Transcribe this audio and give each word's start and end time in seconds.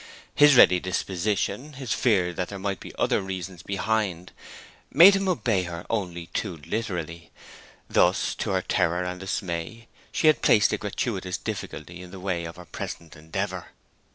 His 0.33 0.55
ready 0.55 0.79
disposition, 0.79 1.73
his 1.73 1.93
fear 1.93 2.33
that 2.33 2.47
there 2.47 2.57
might 2.57 2.79
be 2.79 2.91
other 2.95 3.21
reasons 3.21 3.61
behind, 3.61 4.31
made 4.91 5.15
him 5.15 5.27
obey 5.29 5.61
her 5.65 5.85
only 5.91 6.25
too 6.33 6.57
literally. 6.65 7.29
Thus, 7.87 8.33
to 8.39 8.49
her 8.49 8.63
terror 8.63 9.03
and 9.03 9.19
dismay, 9.19 9.87
she 10.11 10.25
had 10.25 10.41
placed 10.41 10.73
a 10.73 10.79
gratuitous 10.79 11.37
difficulty 11.37 12.01
in 12.01 12.09
the 12.09 12.19
way 12.19 12.45
of 12.45 12.55
her 12.55 12.65
present 12.65 13.15
endeavour. 13.15 13.67